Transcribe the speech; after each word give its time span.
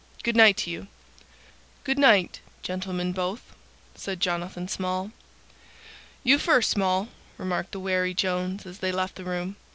Good 0.23 0.35
night 0.35 0.57
to 0.57 0.71
you." 0.71 0.87
"Good 1.83 1.99
night, 1.99 2.39
gentlemen 2.63 3.11
both," 3.11 3.53
said 3.93 4.19
Jonathan 4.19 4.67
Small. 4.67 5.11
"You 6.23 6.39
first, 6.39 6.71
Small," 6.71 7.09
remarked 7.37 7.71
the 7.71 7.79
wary 7.79 8.15
Jones 8.15 8.65
as 8.65 8.79
they 8.79 8.91
left 8.91 9.13
the 9.13 9.23
room. 9.25 9.57